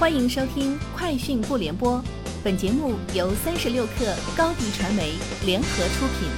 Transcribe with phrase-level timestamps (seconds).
[0.00, 1.98] 欢迎收听《快讯不联播》，
[2.42, 5.12] 本节目由三十六克高低传媒
[5.44, 6.30] 联合出品。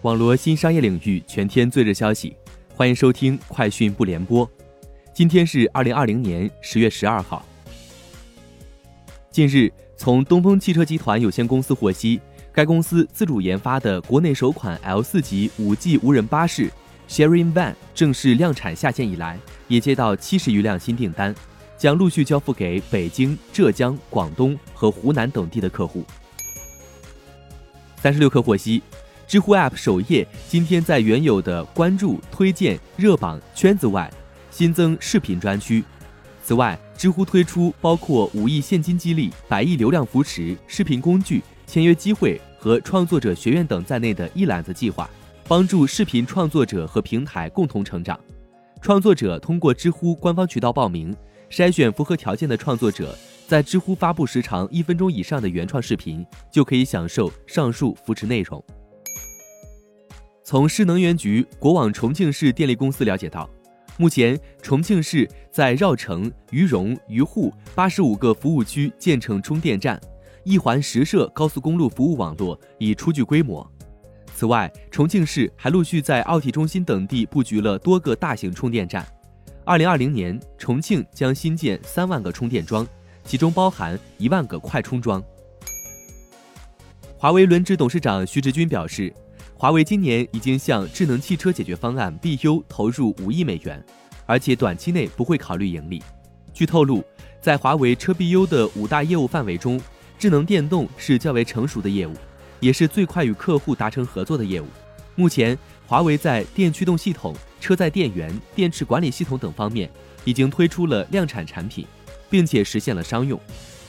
[0.00, 2.34] 网罗新商业领域全天最热消息，
[2.74, 4.46] 欢迎收听《快讯不联播》。
[5.12, 7.44] 今天是二零二零年十月十二号。
[9.30, 12.18] 近日，从东风汽车集团有限公司获悉，
[12.54, 16.70] 该公司自主研发的国内首款 L 四级五 G 无人巴士
[17.10, 19.38] Sharing Van 正式量产下线以来。
[19.66, 21.32] 也接到七十余辆新订单，
[21.78, 26.04] 将陆续交付给北京、浙江、广东和湖南等地的客户。
[27.96, 28.82] 三十六氪获悉，
[29.28, 34.12] 知乎 App 首页今天在原有的关注、推荐、热榜、圈子外，
[34.50, 35.84] 新增视频专区。
[36.42, 45.08] 此外，知乎推出包括五亿现金激励、百亿流量扶持、视频工具、签约机会和创作者学院等在内的一揽子计划，
[45.50, 48.16] 帮助视频创作者和平台共同成长。
[48.80, 51.12] 创作者通过知乎官方渠道报名，
[51.50, 53.18] 筛选符合条件的创作者，
[53.48, 58.64] 在知乎发布时长一分钟以上的原创视频，就可以享受上述扶持内容。
[60.44, 63.50] 从市能源局国网重庆市电力公司了解到，
[63.98, 70.00] 目前重庆市在绕城、渝蓉、渝沪八十五个服务区建成充电站，
[70.44, 73.68] 一环十设高速公路服务网络已初具规模。
[74.40, 79.06] 此外，重庆市还陆续在奥体中心等地布局了多个大型充电站。
[79.66, 82.88] 二零二零年，重庆将新建三万个充电桩，
[83.22, 85.22] 其中包含一万个快充桩。
[87.18, 89.12] 华为轮值董事长徐直军表示，
[89.58, 93.84] 华为今年已经向智能汽车解决方案 BU 投入五亿美元，
[94.24, 96.02] 而且短期内不会考虑盈利。
[96.54, 97.04] 据透露，
[97.42, 99.78] 在华为车 BU 的五大业务范围中，
[100.18, 102.14] 智能电动是较为成熟的业务。
[102.60, 104.66] 也是最快与客户达成合作的业务。
[105.16, 109.90] 目前，华为在电驱动系统、车载电源、电池管理系统等方面
[110.24, 111.84] 已经推出了量产产品，
[112.30, 113.38] 并且实现了商用。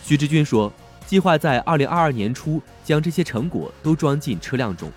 [0.04, 0.74] 徐志军说，
[1.06, 4.92] 计划在二零二二年初将这些成果都装进车辆中。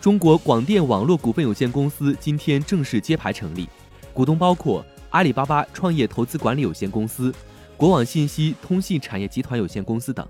[0.00, 3.68] 中国广电网络股份有限公司今天正式揭牌成立，
[4.14, 7.34] 股东包括阿里巴巴创业投资管理有限公司、
[7.76, 10.26] 国网信息通信产业集团有限公司等。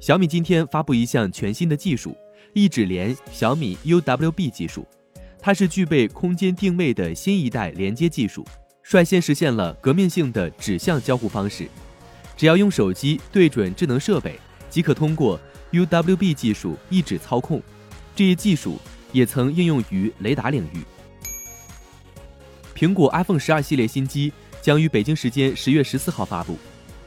[0.00, 2.16] 小米今天发布一项全新的技术——
[2.54, 4.86] 一指连小米 UWB 技术，
[5.38, 8.42] 它是具备空间定位的新一代连接技术，
[8.82, 11.68] 率先实现了革命性的指向交互方式。
[12.34, 14.40] 只要用手机对准智能设备，
[14.70, 15.38] 即可通过
[15.72, 17.62] UWB 技术一指操控。
[18.16, 18.78] 这一技术
[19.12, 20.82] 也曾应用于雷达领域。
[22.74, 24.32] 苹果 iPhone 十二系列新机
[24.62, 26.56] 将于北京时间十月十四号发布。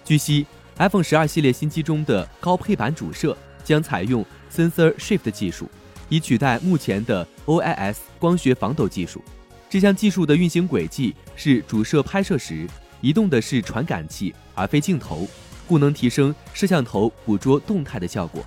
[0.06, 0.46] 据悉。
[0.78, 5.70] iPhone 十二系列新机中的高配版主摄将采用 Sensor Shift 技术，
[6.10, 9.24] 以取代目前的 OIS 光学防抖技术。
[9.70, 12.68] 这项技术的运行轨迹是主摄拍摄时
[13.02, 15.28] 移动的是传感器而非镜头，
[15.68, 18.44] 故能提升摄像头捕捉动态的效果。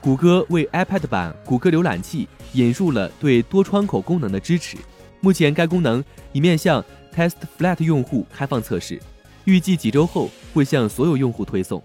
[0.00, 4.76] 谷歌为 iPad 版谷歌浏览器引入了对多窗口功能的支持，
[5.20, 6.84] 目前该功能已面向
[7.14, 9.00] Test Flight 用户开放测试。
[9.44, 11.82] 预计几周后会向所有用户推送。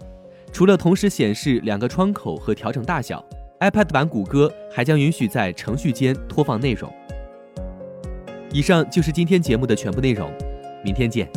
[0.52, 3.24] 除了同时显示两个窗口和调整大小
[3.60, 6.92] ，iPad 版谷歌还将允许在程序间拖放内容。
[8.50, 10.32] 以上就是今天节目的全部内容，
[10.82, 11.28] 明天见。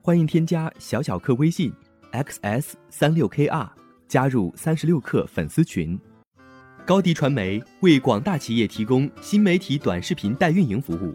[0.00, 1.70] 欢迎添加小小客微信
[2.12, 3.68] xs 三六 kr
[4.06, 6.00] 加入三十六氪粉丝群。
[6.86, 11.14] 高迪传媒为广大企业提供新媒体短视频代运营服务。